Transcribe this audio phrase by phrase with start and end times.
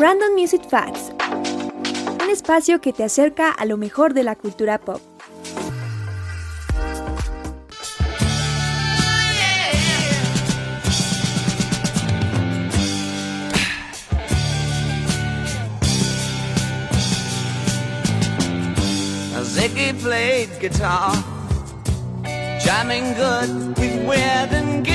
[0.00, 1.12] Random Music Facts.
[2.22, 5.00] Un espacio que te acerca a lo mejor de la cultura pop.
[19.42, 21.12] Ziggy played guitar,
[22.60, 24.86] jamming good with Weird and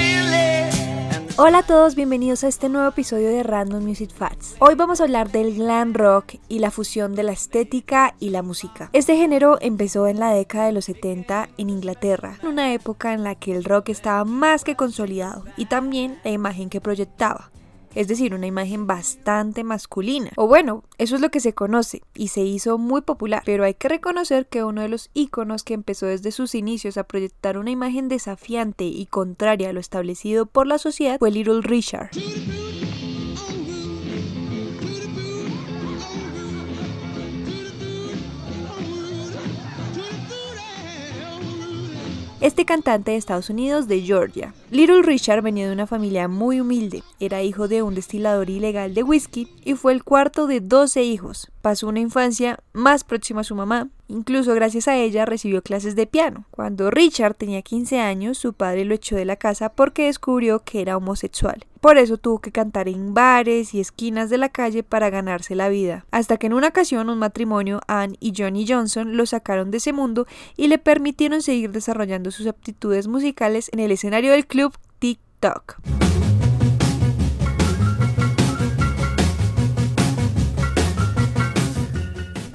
[1.36, 4.33] Hola a todos, bienvenidos a este nuevo episodio de Random Music Facts.
[4.66, 8.44] Hoy vamos a hablar del glam rock y la fusión de la estética y la
[8.44, 8.90] música.
[8.94, 13.26] Este género empezó en la década de los 70 en Inglaterra, en una época en
[13.26, 17.52] la que el rock estaba más que consolidado y también la imagen que proyectaba
[17.94, 20.32] es decir, una imagen bastante masculina.
[20.36, 23.76] O bueno, eso es lo que se conoce y se hizo muy popular, pero hay
[23.76, 27.70] que reconocer que uno de los íconos que empezó desde sus inicios a proyectar una
[27.70, 32.10] imagen desafiante y contraria a lo establecido por la sociedad fue Little Richard.
[42.44, 44.54] Este cantante de Estados Unidos de Georgia.
[44.70, 49.02] Little Richard venía de una familia muy humilde, era hijo de un destilador ilegal de
[49.02, 51.50] whisky y fue el cuarto de 12 hijos.
[51.62, 56.06] Pasó una infancia más próxima a su mamá, incluso gracias a ella recibió clases de
[56.06, 56.46] piano.
[56.52, 60.82] Cuando Richard tenía 15 años, su padre lo echó de la casa porque descubrió que
[60.82, 61.66] era homosexual.
[61.84, 65.68] Por eso tuvo que cantar en bares y esquinas de la calle para ganarse la
[65.68, 66.06] vida.
[66.12, 69.92] Hasta que en una ocasión un matrimonio, Anne y Johnny Johnson, lo sacaron de ese
[69.92, 75.76] mundo y le permitieron seguir desarrollando sus aptitudes musicales en el escenario del club TikTok.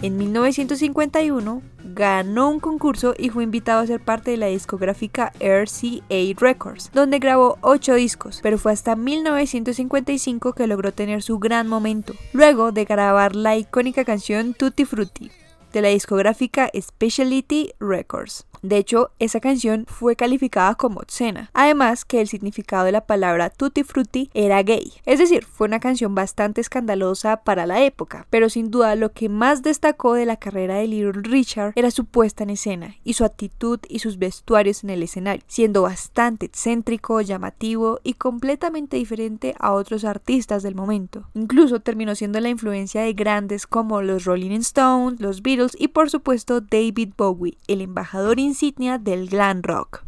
[0.01, 1.63] En 1951
[1.99, 7.19] ganó un concurso y fue invitado a ser parte de la discográfica RCA Records, donde
[7.19, 12.85] grabó 8 discos, pero fue hasta 1955 que logró tener su gran momento, luego de
[12.85, 15.33] grabar la icónica canción Tutti Frutti
[15.73, 18.48] de la discográfica Speciality Records.
[18.63, 21.51] De hecho, esa canción fue calificada como obscena.
[21.53, 24.93] Además que el significado de la palabra tutti frutti era gay.
[25.05, 28.27] Es decir, fue una canción bastante escandalosa para la época.
[28.31, 32.05] Pero sin duda lo que más destacó de la carrera de Little Richard era su
[32.05, 37.21] puesta en escena y su actitud y sus vestuarios en el escenario, siendo bastante excéntrico,
[37.21, 41.29] llamativo y completamente diferente a otros artistas del momento.
[41.35, 46.11] Incluso terminó siendo la influencia de grandes como los Rolling Stones, los Beatles y por
[46.11, 50.08] supuesto David Bowie, el embajador insignia del glam rock.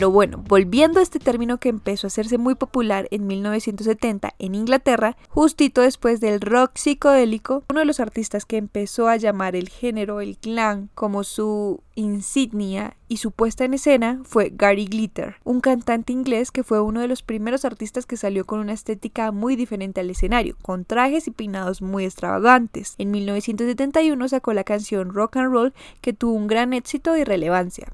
[0.00, 4.54] Pero bueno, volviendo a este término que empezó a hacerse muy popular en 1970 en
[4.54, 9.68] Inglaterra, justito después del rock psicodélico, uno de los artistas que empezó a llamar el
[9.68, 15.60] género, el clan, como su insignia y su puesta en escena fue Gary Glitter, un
[15.60, 19.54] cantante inglés que fue uno de los primeros artistas que salió con una estética muy
[19.54, 22.94] diferente al escenario, con trajes y peinados muy extravagantes.
[22.96, 27.92] En 1971 sacó la canción Rock and Roll que tuvo un gran éxito y relevancia.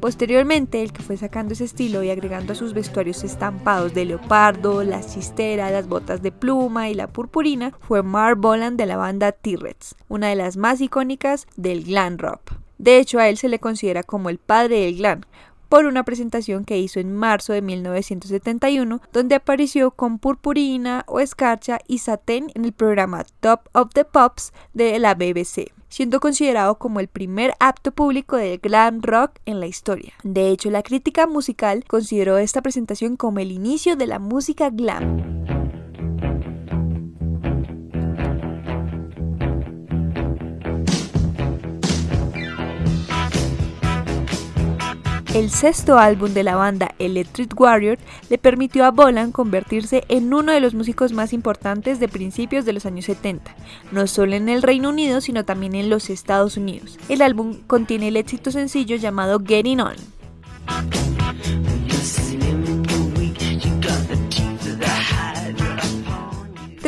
[0.00, 4.82] Posteriormente, el que fue sacando ese estilo y agregando a sus vestuarios estampados de leopardo,
[4.82, 9.32] la chistera, las botas de pluma y la purpurina fue Mark Boland de la banda
[9.32, 12.54] T-Rex, una de las más icónicas del glam rock.
[12.78, 15.20] De hecho, a él se le considera como el padre del glam,
[15.70, 21.78] por una presentación que hizo en marzo de 1971, donde apareció con purpurina o escarcha
[21.86, 27.00] y satén en el programa Top of the Pops de la BBC siendo considerado como
[27.00, 30.14] el primer apto público del glam rock en la historia.
[30.22, 35.59] De hecho, la crítica musical consideró esta presentación como el inicio de la música glam.
[45.32, 47.98] El sexto álbum de la banda Electric Warrior
[48.30, 52.72] le permitió a Bolan convertirse en uno de los músicos más importantes de principios de
[52.72, 53.54] los años 70,
[53.92, 56.98] no solo en el Reino Unido, sino también en los Estados Unidos.
[57.08, 59.94] El álbum contiene el éxito sencillo llamado Getting On.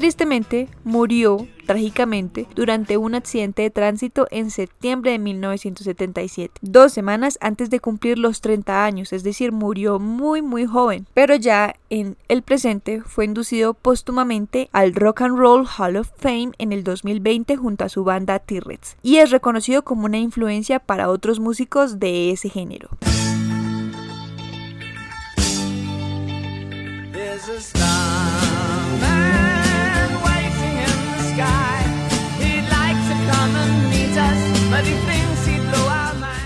[0.02, 7.70] Tristemente, murió trágicamente durante un accidente de tránsito en septiembre de 1977, dos semanas antes
[7.70, 12.43] de cumplir los 30 años, es decir, murió muy muy joven, pero ya en el
[12.43, 17.84] presente fue inducido póstumamente al Rock and Roll Hall of Fame en el 2020 junto
[17.84, 22.48] a su banda T-Rex y es reconocido como una influencia para otros músicos de ese
[22.48, 22.88] género.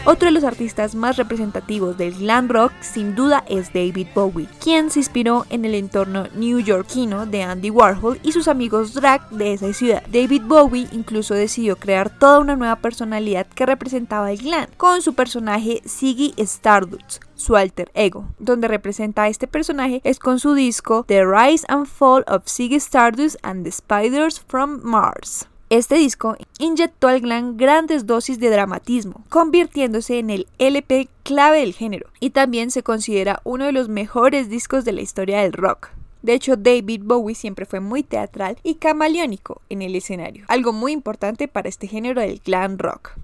[0.08, 4.88] Otro de los artistas más representativos del glam rock sin duda es David Bowie, quien
[4.88, 9.72] se inspiró en el entorno newyorkino de Andy Warhol y sus amigos drag de esa
[9.72, 10.04] ciudad.
[10.06, 15.14] David Bowie incluso decidió crear toda una nueva personalidad que representaba el glam, con su
[15.14, 18.28] personaje Ziggy Stardust, su alter ego.
[18.38, 22.76] Donde representa a este personaje es con su disco The Rise and Fall of Ziggy
[22.76, 25.48] Stardust and the Spiders from Mars.
[25.68, 31.74] Este disco inyectó al glam grandes dosis de dramatismo, convirtiéndose en el LP clave del
[31.74, 35.88] género, y también se considera uno de los mejores discos de la historia del rock.
[36.22, 40.92] De hecho, David Bowie siempre fue muy teatral y camaleónico en el escenario, algo muy
[40.92, 43.14] importante para este género del glam rock.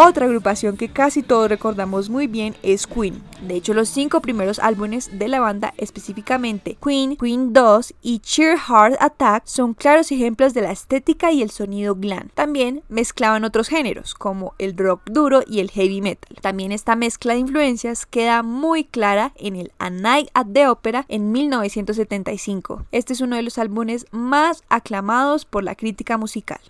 [0.00, 3.20] Otra agrupación que casi todos recordamos muy bien es Queen.
[3.42, 8.58] De hecho, los cinco primeros álbumes de la banda, específicamente Queen, Queen 2 y Cheer
[8.58, 12.28] Heart Attack, son claros ejemplos de la estética y el sonido glam.
[12.34, 16.36] También mezclaban otros géneros, como el rock duro y el heavy metal.
[16.42, 21.06] También esta mezcla de influencias queda muy clara en el A Night at the Opera
[21.08, 22.86] en 1975.
[22.92, 26.60] Este es uno de los álbumes más aclamados por la crítica musical.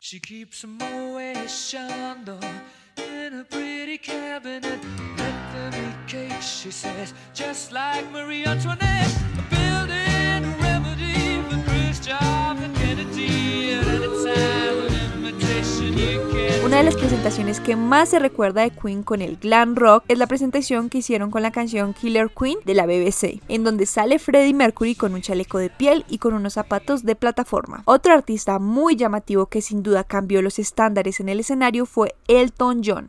[1.71, 2.78] in a
[16.65, 20.19] Una de las presentaciones que más se recuerda de Queen con el glam rock es
[20.19, 24.19] la presentación que hicieron con la canción Killer Queen de la BBC, en donde sale
[24.19, 27.83] Freddie Mercury con un chaleco de piel y con unos zapatos de plataforma.
[27.85, 32.83] Otro artista muy llamativo que sin duda cambió los estándares en el escenario fue Elton
[32.85, 33.09] John.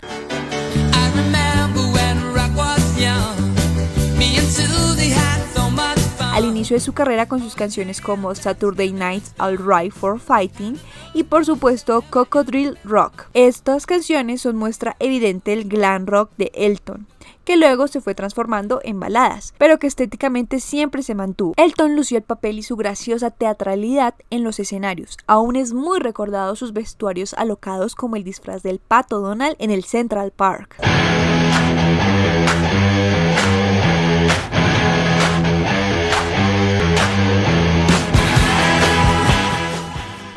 [6.39, 10.80] Al inicio de su carrera con sus canciones como Saturday Night's Right for Fighting
[11.13, 13.25] y por supuesto Cocodrill Rock.
[13.33, 17.07] Estas canciones son muestra evidente del glam rock de Elton
[17.44, 21.56] que luego se fue transformando en baladas, pero que estéticamente siempre se mantuvo.
[21.57, 25.18] Elton lució el papel y su graciosa teatralidad en los escenarios.
[25.25, 29.83] Aún es muy recordado sus vestuarios alocados como el disfraz del pato Donald en el
[29.83, 30.77] Central Park.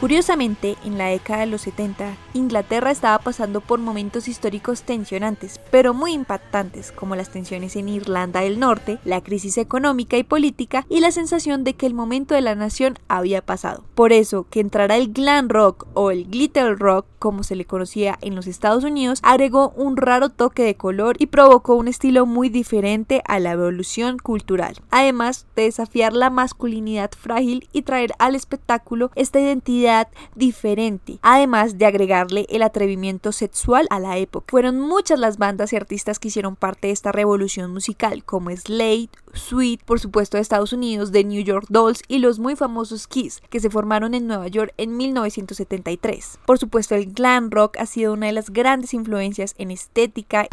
[0.03, 5.95] Curiosamente, en la década de los 70, Inglaterra estaba pasando por momentos históricos tensionantes, pero
[5.95, 10.99] muy impactantes, como las tensiones en Irlanda del Norte, la crisis económica y política y
[10.99, 13.85] la sensación de que el momento de la nación había pasado.
[13.95, 18.19] Por eso, que entrara el glam rock o el glitter rock, como se le conocía
[18.23, 22.49] en los Estados Unidos, agregó un raro toque de color y provocó un estilo muy
[22.49, 29.13] diferente a la evolución cultural, además de desafiar la masculinidad frágil y traer al espectáculo
[29.15, 29.92] esta identidad
[30.35, 34.47] diferente, además de agregarle el atrevimiento sexual a la época.
[34.49, 39.09] Fueron muchas las bandas y artistas que hicieron parte de esta revolución musical, como Slade,
[39.35, 43.43] Sweet, por supuesto de Estados Unidos, de New York Dolls y los muy famosos Kiss,
[43.51, 46.39] que se formaron en Nueva York en 1973.
[46.47, 50.49] Por supuesto, el glam rock ha sido una de las grandes influencias en estética.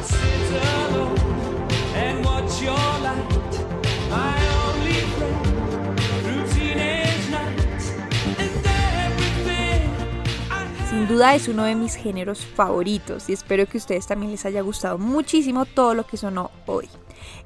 [11.09, 14.61] Duda es uno de mis géneros favoritos y espero que a ustedes también les haya
[14.61, 16.87] gustado muchísimo todo lo que sonó hoy.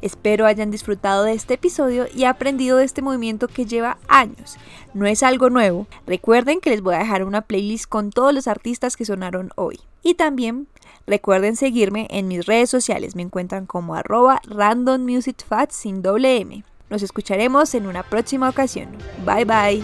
[0.01, 4.57] Espero hayan disfrutado de este episodio y aprendido de este movimiento que lleva años.
[4.93, 5.87] No es algo nuevo.
[6.05, 9.79] Recuerden que les voy a dejar una playlist con todos los artistas que sonaron hoy.
[10.03, 10.67] Y también
[11.07, 13.15] recuerden seguirme en mis redes sociales.
[13.15, 16.63] Me encuentran como arroba randommusicfats sin doble M.
[16.89, 18.89] Nos escucharemos en una próxima ocasión.
[19.25, 19.83] Bye bye.